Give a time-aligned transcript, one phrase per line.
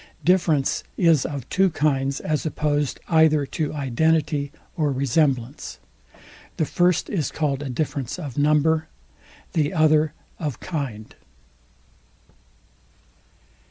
[0.25, 5.77] Difference is of two kinds as opposed either to identity or resemblance.
[6.57, 8.87] The first is called a difference of number;
[9.53, 11.13] the other of KIND.